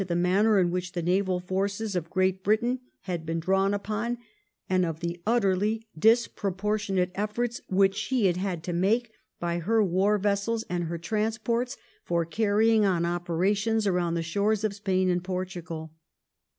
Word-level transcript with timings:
99 0.03 0.17
the 0.17 0.27
manner 0.27 0.57
in 0.57 0.71
which 0.71 0.93
the 0.93 1.03
naval 1.03 1.39
forces 1.39 1.95
of 1.95 2.09
Great 2.09 2.43
Britain 2.43 2.79
had 3.01 3.23
been 3.23 3.39
drawn 3.39 3.71
upon, 3.71 4.17
and 4.67 4.83
of 4.83 4.99
the 4.99 5.21
utterly 5.27 5.83
disproportionate 5.95 7.11
efiorts 7.13 7.61
which 7.69 7.93
she 7.93 8.25
had 8.25 8.35
had 8.35 8.63
to 8.63 8.73
make, 8.73 9.11
by 9.39 9.59
her 9.59 9.83
war 9.83 10.17
vessels 10.17 10.63
and 10.71 10.85
her 10.85 10.97
transports, 10.97 11.77
for 12.03 12.25
carrying 12.25 12.83
on 12.83 13.05
operations 13.05 13.85
around 13.85 14.15
the 14.15 14.23
shores 14.23 14.63
of 14.63 14.73
Spain 14.73 15.07
and 15.07 15.23
Portu 15.23 15.63
gal. 15.63 15.93